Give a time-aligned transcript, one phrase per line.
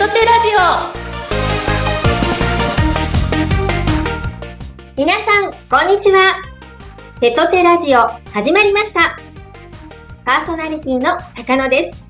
[0.00, 0.60] トテラジオ
[4.96, 6.42] 皆さん、こんにちは。
[7.20, 9.18] テトテラジオ始まりました。
[10.24, 12.02] パーソナリティの高野です。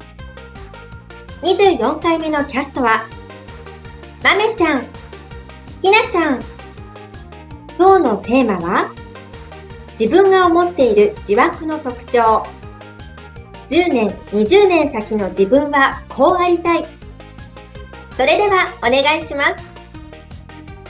[1.43, 3.09] 24回目のキャストは、
[4.23, 4.87] まめちゃん、
[5.83, 6.41] ひなちゃん。
[7.77, 8.93] 今日のテーマは、
[9.99, 12.47] 自分が思っている自枠の特徴。
[13.67, 17.00] 10年、20年先の自分はこうありたい。
[18.21, 19.65] それではお願いします。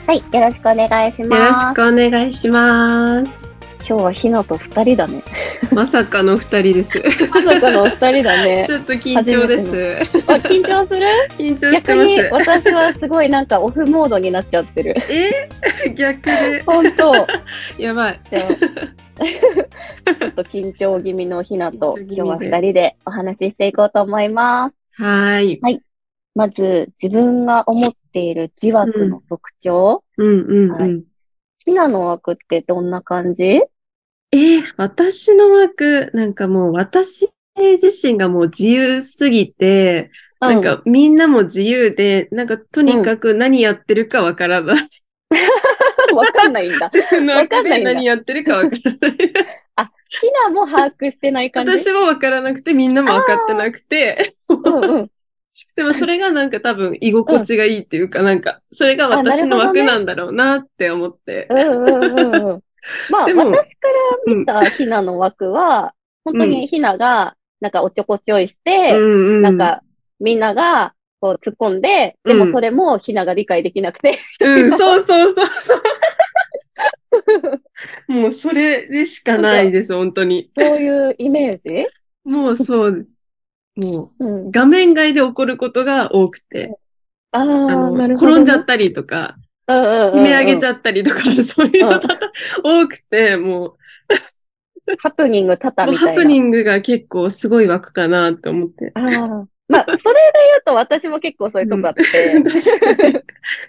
[0.05, 1.41] はい、よろしくお願いします。
[1.41, 3.61] よろしくお願いします。
[3.89, 5.23] 今日はひなと二人だね。
[5.73, 6.91] まさかの二人です。
[7.29, 8.65] まさかの二人だね。
[8.67, 10.23] ちょっと緊張です。
[10.27, 11.07] あ、緊張する？
[11.39, 11.87] 緊張してます。
[11.87, 14.97] 逆に私はすごいなんかオフモードになっちゃってる。
[15.09, 15.49] え？
[15.95, 16.65] 逆で？
[16.67, 17.15] 本当。
[17.81, 18.21] やばい。
[18.29, 24.75] ちょっと緊張気味のひなと今日は二人でお話ししていこうと思います。
[25.01, 25.61] はい。
[25.63, 25.81] はい。
[26.35, 30.05] まず、自分が思っている自枠の特徴。
[30.17, 31.05] うん、うん、うん、はい。
[31.59, 33.45] ひなの枠ってどんな感じ？
[33.45, 40.11] えー、私の枠、なんかもう私自身がもう自由すぎて、
[40.41, 44.89] うん、なんかみんなも自由で、なんかとにかく何やってるかわからない。
[46.15, 46.89] わ、かんないんだ。
[46.93, 49.17] 自分の枠で何やってるかわからない。
[49.77, 51.73] あ、ひなも把握してない感じ？
[51.73, 54.35] 私もわからなくて、みんなもわかってなくて。
[54.49, 55.11] うんうん、
[55.81, 61.49] でもそれがなんか多分居心地がいいっていうか、なんか、それが私の枠なんだろうなって思って。
[61.49, 62.63] うんうんうんうん。
[63.11, 63.89] まあ、私か
[64.27, 69.81] ら見たひなの枠は、本当にひなが、なんかおちょこちょいして、なんか、
[70.19, 74.19] みんなが、こう突っ込んで、でもそれもひなが理解できなくて。
[74.39, 75.75] うん、 そうそうそうそ
[78.09, 78.13] う。
[78.13, 80.51] もうそれでしかないです、本当に。
[80.59, 81.87] そういうイメージ？
[82.25, 83.20] もうそうです。
[83.81, 86.77] もう、画面外で起こることが多くて、
[87.33, 89.37] あの、ね、転んじゃったりとか、
[89.67, 92.01] 悲鳴上げちゃったりとか、 そういうの
[92.63, 93.77] 多くて、もう、
[94.99, 96.13] ハプニング多々みたいな。
[96.13, 98.93] ハプニングが結構すごい枠かなって思って。
[98.95, 99.47] ああ。
[99.69, 100.13] まあ、それで言
[100.59, 102.35] うと私も結構そういうとこあって。
[102.35, 103.13] うん、確かに、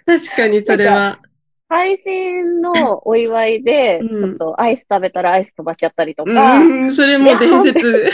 [0.04, 1.20] 確かにそれは。
[1.72, 2.72] 配信の
[3.08, 6.58] お祝いで、ちょっとアイス食べたらアイス飛ばしちゃったりとか。
[6.58, 8.10] うん、それも伝説。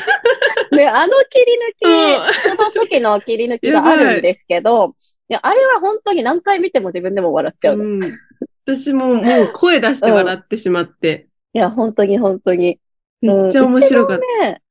[0.70, 1.52] ね、あの切り
[1.84, 4.94] 抜き、その時の切り抜きがあるんですけど、
[5.28, 7.78] いや、あれは本当に何回見ても自分でも笑っちゃう。
[7.78, 8.18] うん、
[8.64, 11.26] 私ももう声出して笑ってしまって。
[11.52, 12.78] いや、本当に本当に。
[13.20, 14.48] めっちゃ面白かった。
[14.48, 14.62] ね、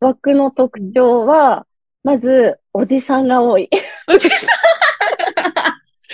[0.00, 1.66] 枠の特徴は、
[2.02, 3.68] まず、おじさんが多い。
[4.08, 4.59] おじさん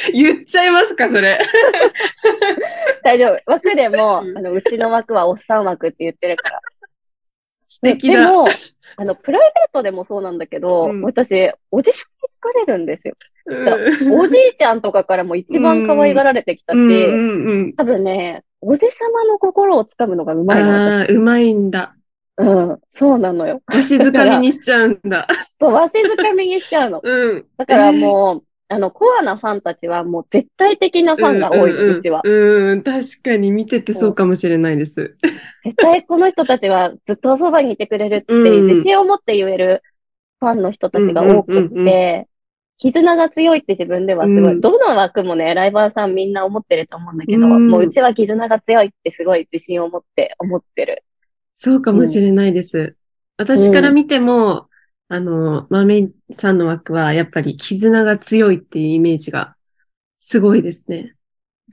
[0.12, 1.38] 言っちゃいますか、それ。
[3.02, 3.52] 大丈夫。
[3.52, 6.60] 枠でも、あの、うちの枠はおっさん枠って言ってるから。
[7.66, 8.20] 素敵だ。
[8.20, 8.46] でも、
[8.96, 13.14] あの、プライベートでもそうなんだけど、うん、私、おじさんに疲れるんですよ。
[14.12, 16.78] おじいちゃんとかからも一番可愛がられてきたし、
[17.76, 21.06] 多分ね、おじさまの心をつかむのがうまいな。
[21.06, 21.96] うまいんだ。
[22.38, 23.62] うん、そうなのよ。
[23.66, 25.26] わしづかみにしちゃうんだ。
[25.58, 27.00] そう、わしづかみにしちゃうの。
[27.02, 27.46] うん。
[27.56, 32.20] だからもう、あの、コアなファンたちはもう絶対的なファンが多い、うちは。
[32.24, 35.16] うん、確かに見ててそうかもしれないです。
[35.64, 39.82] 絶対この人たちはずっとそばにいてくれるって自信を持って言える
[40.40, 42.28] ファンの人たちが多くって、
[42.78, 51.04] 絆が強いって自分ではすごい、どの枠もね、ライバーさんみんな思ってると思うんだけど、もううちは絆が強いってすごい自信を持って思ってる。
[51.54, 52.96] そうかもしれないです。
[53.38, 54.68] 私から見ても、
[55.08, 59.56] あの、豆さんの枠はやっぱり絆が強いっていうイメージが
[60.18, 61.14] すごいですね。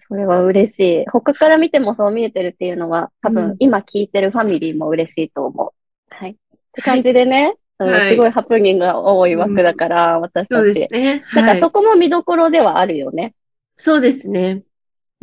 [0.08, 1.06] それは嬉しい。
[1.10, 5.72] 他から見てもそう見えてるっていうのは、多分今聞いてるファミリーも嬉しいと思う。
[6.10, 6.32] はい。
[6.32, 6.36] っ
[6.74, 10.58] て感じでね、はい、すごいハプニングが多い枠だから、うん、私たち。
[10.58, 11.24] そうですね。
[11.26, 13.34] はい、なんかそこも見どころではあるよね。
[13.78, 14.64] そうですね。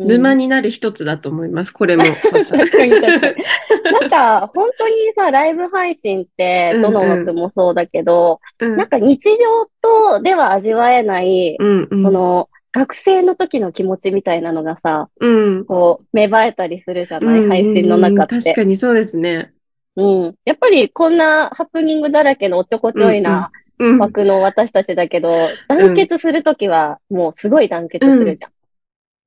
[0.06, 2.04] 沼になる一つだと思います、これも。
[2.04, 2.14] なん
[4.10, 8.72] か、本当にさ、ライブ配信って、どの枠もそうだけど、うん。
[8.72, 18.36] うん、なんか日常とでは味わえない、うんうん、この、学生の時の気持ちみたいなのがさ、うん、こう、芽生えたりするじゃない、うんうん、配信の中って。
[18.36, 19.52] 確かにそうですね。
[19.96, 20.34] うん。
[20.44, 23.50] やっぱりこんなハプニングだらけのおちょこちょいな
[23.98, 25.32] 枠の私たちだけど、
[25.68, 28.50] 団結するときはもうすごい団結するじゃん。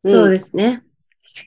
[0.03, 0.83] そうですね。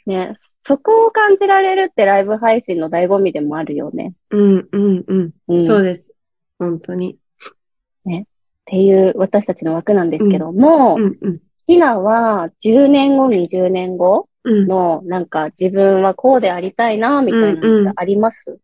[0.06, 0.34] ね。
[0.64, 4.14] そこを感じられるってライブ配信の醍醐味でもあるよね。
[4.30, 5.30] うん、うん、うん。
[5.48, 6.14] うん、そうです。
[6.58, 7.18] 本当に。
[8.04, 8.26] ね。
[8.26, 18.60] っていう私たちの枠なんですけども、うんうん、ひなは10年後、20年後の、なんか自分はこうでありたいな、みたいなのってあります、うんうん、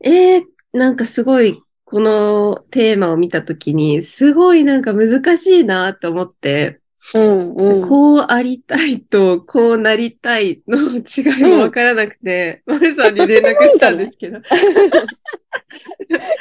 [0.00, 0.44] ええー、
[0.78, 6.80] なんかすごい、このテーマを見たときに、すごいなんか難しいなと思って、
[7.14, 14.40] うんうん、こうありたいと、こうなりたいの違いもわからなくて、 マ、う、メ、ん、さんに連絡したんですけど。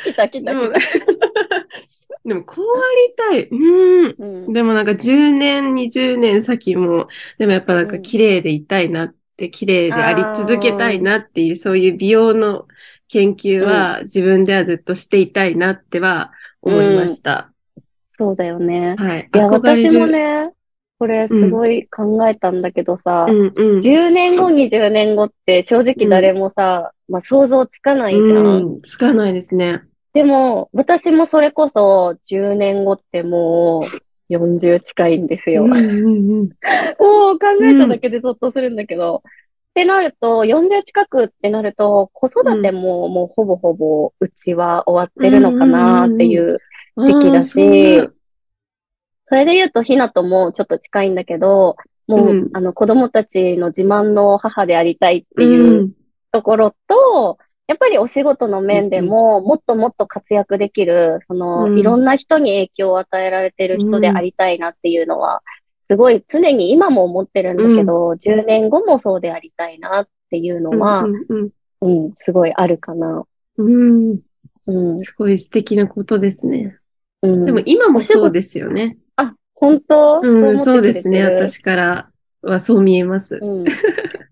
[0.03, 0.53] 来た来た来た。
[2.25, 3.47] でも、こうありたい。
[3.49, 4.15] うん。
[4.17, 7.07] うん、でもなんか10年、20年先も、
[7.37, 12.67] でもやっぱなんか綺麗でいたいなって、綺麗であり続けたいなっていう、そういう美容の
[13.07, 17.51] 研究は自分ではずっとしていたいなっては思いました。
[18.19, 18.95] うん、そうだよね。
[18.97, 19.29] はい。
[19.33, 20.51] いや、私もね、
[20.99, 28.45] これすごい考えたんだけどさ、うんうん、10年後、20年後って正直誰もさ、うん、まあ想像つかないじゃん。
[28.45, 29.81] うん、つかないですね。
[30.13, 33.81] でも、私もそれこそ10年後っても
[34.29, 35.63] う40近いんですよ。
[35.63, 35.87] うんうんう
[36.43, 36.49] ん、
[36.99, 46.57] もう考えただけでゾッとするんだけど、ってなると、40近くってなると、子育てももうほぼほぼうちは終わってるのかなっていう
[47.05, 48.09] 時期だし、
[49.29, 51.75] それで言うと、ひなともちょっと近いんだけど、
[52.07, 55.93] もう、うん、あの、子供たちの自慢の母でありたいっていう
[56.31, 65.41] ところと、うん、やっぱりお仕事の面でも、もっともっと活躍できる、その、うん、いろんな人に影響を与えられてる人でありたいなっていうのは、
[65.87, 71.49] すごい常に今も思ってるんだけど、うん、10年後もそうでありたいなっていうのは、うん、
[71.81, 73.23] うん、すごいあるかな。
[73.57, 74.19] うん。
[74.67, 76.77] うん、すごい素敵なことですね。
[77.21, 78.97] うん、でも今もそうですよね。
[79.55, 80.21] 本当？
[80.23, 81.23] うん、そうですね。
[81.23, 82.09] 私から
[82.41, 83.37] はそう見えます。
[83.41, 83.65] うん。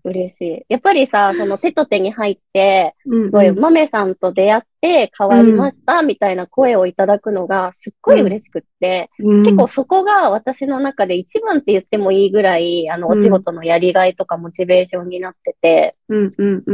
[0.04, 0.64] 嬉しい。
[0.70, 15.94] やっぱりさ、その手と手に入って、すごい、豆さんと出会って変わりました、みたいな声をいただくのがすっごい嬉しくって、うん、結構そこが私の中で一番って言ってもいいぐらい、あの、お仕事のやりがいとかモチベーションになってて、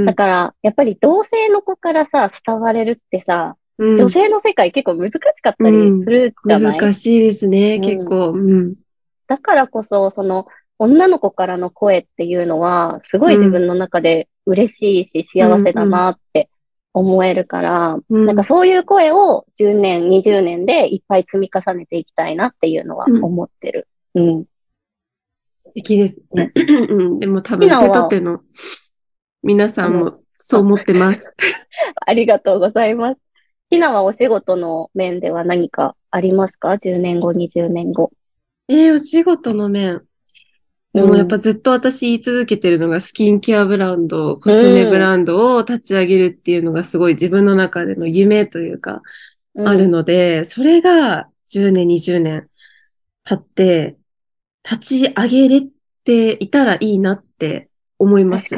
[0.07, 8.75] だから、やっぱり同性の子からさ、慕われるってさ、女性の世界結構難しかったりするじゃない、うん、難しいですね、結構、うん。
[9.27, 10.47] だからこそ、その、
[10.79, 16.51] 女の子からの声っていうのは、すごい自分の中で嬉しいし、幸せだなって
[16.93, 23.89] 思えるから、うん、なんかそういう声を10年、20年でいっぱい積み重ねていきたいなっていうのは思ってる。
[24.15, 24.29] うん。
[24.29, 24.45] うん、
[25.61, 26.53] 素敵ですね。
[27.19, 28.41] でも多分手と手の
[29.43, 31.35] 皆さんもそう思ってます。
[32.07, 33.24] ありがとうございます。
[33.71, 38.13] ひなはお仕事の面では何かありますか ?10 年後、20年後。
[38.69, 40.03] えー、お仕事の面。
[40.93, 49.03] でもやっぱずっと私言い続けてるのがスキンケアブランド、コスメブランドを立ち上げるっていうのがすごい自分の中での夢というか、
[49.57, 52.49] あるので、それが10年、20年
[53.25, 53.97] 経って、
[54.63, 55.67] 立ち上げれ
[56.05, 57.69] ていたらいいなって
[57.99, 58.55] 思います。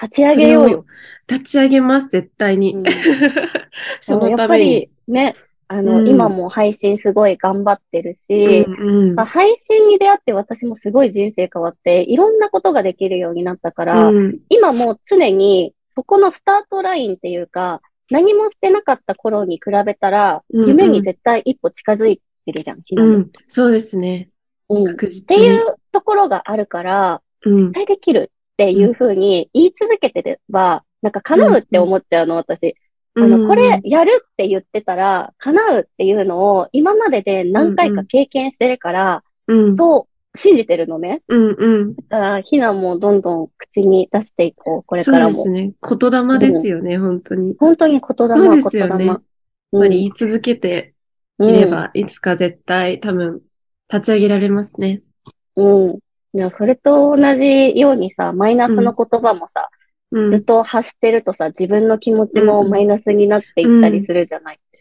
[0.00, 0.84] 立ち上げようよ。
[1.28, 2.74] 立ち上げます、絶対に。
[2.74, 2.84] うん、
[4.00, 4.90] そのために。
[5.08, 5.32] ね、
[5.68, 17.80] あの、うん、今も配信すごい頑張ってるし、うんうん、配信に出会って私もすごい人生変わって、いろんなことができるようになったから、うん、今も常にそこのスタートラインっていうか、
[18.10, 24.28] 何もしてなかった頃に比べたら、うんうん、夢に絶対一歩近づいてるじゃん、うん、そうですね。
[24.68, 25.46] うん、確実に。
[25.46, 28.30] っていうところがあるから、絶対できる
[28.62, 32.76] っていうふうに言い続けてれば、なんか叶うって思っちゃうの、私。
[33.14, 39.24] あの、これやるって言ってたら、叶うっていうのを今までで何回か経験してるから、
[39.74, 41.22] そう信じてるのね。
[41.28, 41.94] うんうん。
[41.94, 45.32] だから、ひなもどんどん口に出していこう、これからも。
[45.32, 45.72] そうですね。
[45.82, 47.54] 言霊ですよね、うん、本当に。
[47.58, 49.06] 本当に言霊、そうですよね。
[49.06, 49.22] やっ
[49.72, 50.94] ぱり言い続けて
[51.40, 53.42] いれば、いつか絶対多分
[53.92, 55.02] 立ち上げられますね。
[55.56, 55.98] うん。
[56.34, 59.68] いや、それと同じようにさ、マイナスの言葉もさ、
[60.10, 64.60] うん、ずっと発してるとさ、自分の気持ちもマイナスになっていったりするじゃない。
[64.72, 64.78] うん、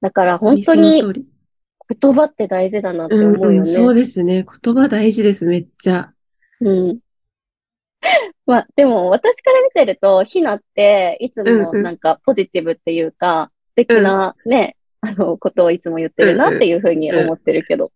[0.00, 3.46] だから本当に言葉って大事だなって思うよね。
[3.46, 4.44] うんうん、そうですね。
[4.62, 6.12] 言葉大事です、めっちゃ。
[6.60, 6.98] うん。
[8.46, 17.90] まあ、でも私から見てると、ひなっていつもなんかポジティブっていうか、素敵なね、あの、ことをいつも言ってるなっていうふうに思ってるけど。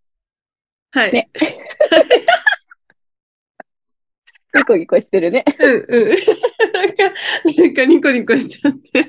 [0.91, 1.13] はい。
[1.13, 1.31] ね。
[4.59, 5.45] ニコニコしてるね。
[5.61, 6.09] うんうん。
[6.09, 7.05] なんか、
[7.57, 9.07] なんかニコニコしちゃって。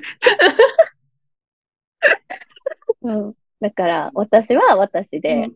[3.02, 3.34] うん。
[3.60, 5.48] だから、私は私で、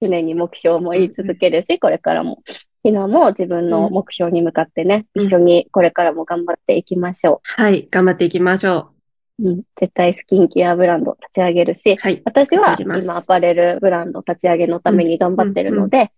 [0.00, 2.42] 常に目標も言い続けるし、うん、これからも、
[2.82, 7.62] ひなも自分の目標に向かってね、うん、一緒にこれからも頑張っていきましょう。
[7.62, 8.90] はい、頑張っていきましょ
[9.38, 9.48] う。
[9.48, 16.12] うん、絶対スキンケアブランド立ち上げるし、はい、私は今アパレルブランド立ち上げのために頑張ってるので、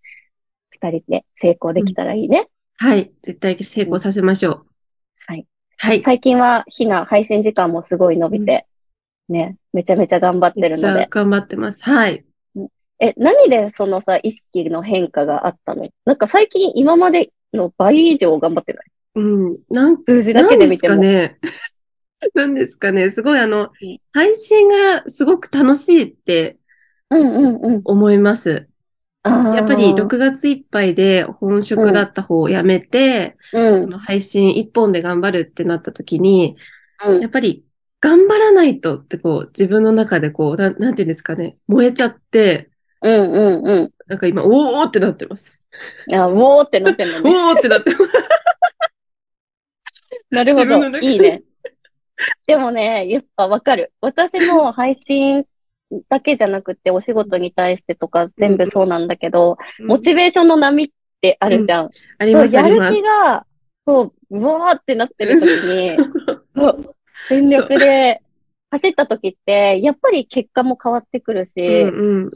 [0.71, 2.49] 二、人で成功できたらいいね。
[2.77, 3.13] はい。
[3.23, 4.67] 絶対成功させましょう。
[5.27, 5.47] はい。
[5.79, 6.03] はい。
[6.03, 8.67] 最近は、ひな配信時間もすごい伸びて、
[9.29, 11.07] ね、めちゃめちゃ頑張ってるので。
[11.11, 11.85] 頑張ってます。
[11.85, 12.25] はい。
[13.01, 15.89] え、何でそのさ、意識の変化があったの？
[16.05, 18.85] なんか最近今までの倍以上頑張ってない？
[19.17, 19.57] うん。
[19.69, 20.97] なん数字だけで見ても。
[20.97, 22.31] なんですかね。
[22.35, 23.11] なんですかね。
[23.11, 23.71] すごいあの、
[24.13, 26.59] 配信がすごく楽しいって
[27.11, 28.69] 思います。
[29.25, 36.57] やっぱり6月いっぱいで本職だった方を辞めて、うん、その配信一本で頑張るってなった時に、
[37.07, 37.65] うん、やっぱり
[38.01, 42.69] 頑張らないとってこう自分の中でこう、ななんていうんですかね、燃えちゃって、
[43.01, 43.93] うんうんうん。
[44.07, 45.61] なんか今、おーってなってます。
[46.09, 47.31] いや、おーってなってんのね。
[47.31, 48.03] おーってなってます。
[50.31, 50.99] なるほど。
[50.99, 51.43] いいね。
[52.47, 53.93] でもね、やっぱわかる。
[54.01, 55.47] 私も配信
[56.09, 60.89] だけじゃなくて、お仕事に対してとか全部そうなんだけど、うん、モチベーションの波っ
[61.21, 61.85] てあるじゃん。
[61.85, 63.47] うん、ありますやる気が、
[63.87, 65.97] そう、うわーってなってる時に、
[67.29, 68.23] 全力で
[68.71, 72.31] 走った時って、やっぱり結果も変わってくるし、うんうん、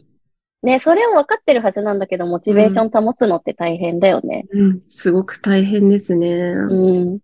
[0.62, 4.46] ね、それを分かってるはずなんだけど、モチベーション保つのって大変だよね。
[4.50, 6.28] うん、すごく大変ですね。
[6.28, 7.18] うん。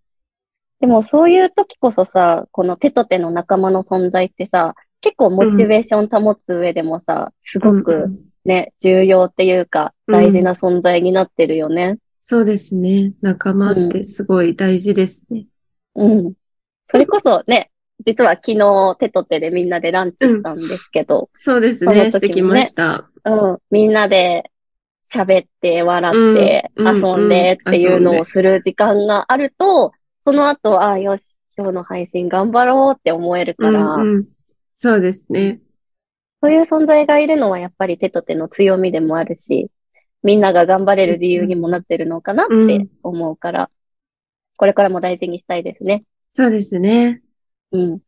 [0.81, 4.75] でもそういう時こそさ、この手と手の仲間の存在ってさ、
[5.05, 8.09] 結構モチベーション保つ上でもさ、すごく
[8.47, 11.99] ね、重要っていうか、大事な存在になってるよね。
[12.23, 13.13] そうですね。
[13.21, 15.45] 仲間ってすごい大事ですね。
[15.95, 16.33] うん。
[16.89, 17.71] それこそね、
[18.07, 21.21] 実は昨日手と手でみんなでランチしたんですけど。
[21.21, 23.11] うん、そうですね、ねしてきました。
[23.27, 23.59] うん。
[23.71, 24.51] みんなで
[25.05, 29.93] 喋って笑って遊んでっていうのをする時間があると、
[30.23, 34.25] その後、ああ、よし、今日の配信頑張ろうって思えるから、うんうん、
[34.75, 35.61] そうですね。
[36.43, 39.71] そういう存在がいるのはやっぱり手と手の強みでもあるし、
[40.23, 43.69] みんなが頑張れる理由にもなってるのかなって思うから、うん、
[44.57, 46.05] これからも大事にしたいですね。
[46.31, 47.23] そうですね。
[47.73, 47.99] うん。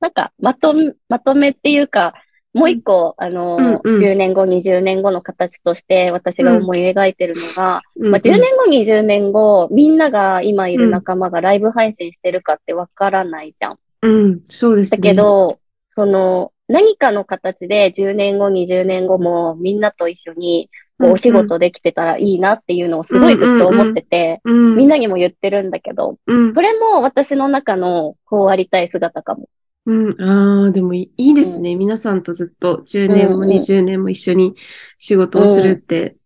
[0.00, 0.74] なんか、まと、
[1.08, 2.14] まとめっていうか、
[2.52, 13.78] もう一個、あの、うんうん、10年後、20年後の形として私が思い描いてるのが、うん、まあ、10年後、20年後、みんなが今いる仲間がライブ配信してるかってわからないじゃん。
[14.02, 14.98] うん、そうですね。
[14.98, 15.58] だけど、
[15.96, 29.48] その、何かの形で10年後、20年後もみんなと一緒にこうお仕事できてたらいいなっていうのをすごいずっと思ってて、みんなにも言ってるんだけど、うん、それも私の中のこうありたい姿かも。
[29.86, 34.54] うん、ああ、でもいいですね、うん、皆さんとずっと10年も20年も一緒に
[34.98, 36.16] 仕事をするって、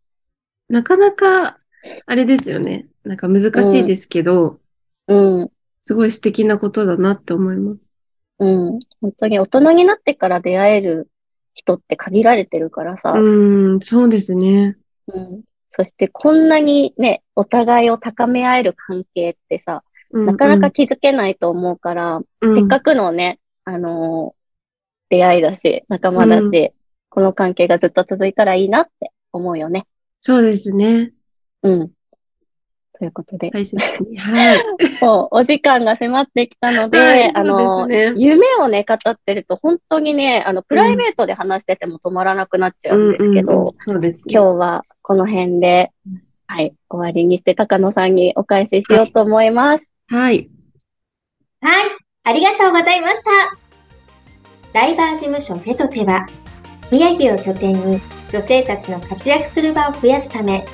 [0.69, 1.59] うん、なかなか、
[2.07, 2.89] あれですよね。
[3.05, 4.59] なんか難しいですけど、
[5.07, 5.51] うん。
[5.83, 7.90] すごい素敵なことだなって思います。
[8.41, 8.79] うん。
[9.01, 11.09] 本当に大人になってから出会える
[11.55, 13.13] 人って限られてるからさ。
[13.13, 14.77] うん、そうですね。
[15.13, 15.43] うん。
[15.71, 26.71] そしてこんなにね、お互いを高め合える関係ってさ、うんうん、なかなか気づけないと思うから、うん、せっかくのね、あのー、出会いだし、仲間だし、うん、
[27.11, 29.87] この関係がずっと続いたらいいなって思うよね。
[30.21, 31.13] そうですね。
[31.63, 31.91] うん。
[33.01, 33.51] ということで。
[33.51, 33.65] はい。
[34.19, 34.65] はい。
[35.03, 45.91] もう、お時間が迫ってきたので、はい、あの、ね、夢をね、語ってると、本当にね、あの、プライベートで話してても止まらなくなっちゃうんですけど、うんうんうん、そうです、ね、今日はこの辺で、
[46.47, 49.85] はい、終わりにして、高野さんにお返ししようと思います。
[50.09, 50.51] はい。
[51.63, 51.91] はい、
[52.25, 53.31] ありがとうございました。
[54.75, 56.27] ライバー事務所フェトテは、
[56.91, 57.99] 宮城を拠点に
[58.31, 60.67] 女性たちの活躍する場を増やすため、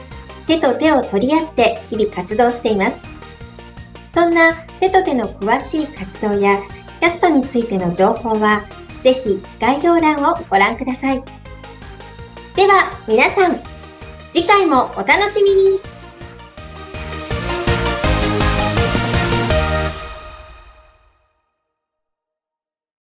[0.46, 2.96] 手と手を取り合って日々活動しています。
[4.08, 6.60] そんな手と手の詳しい活動や
[7.00, 8.64] キャストについての情報は、
[9.02, 11.22] ぜひ概要欄をご覧ください。
[12.54, 13.60] では皆さん、
[14.32, 15.80] 次回もお楽しみに